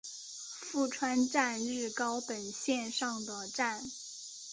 [0.59, 3.85] 富川站日高本线上的站。